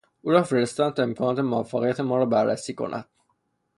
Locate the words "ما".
1.99-2.17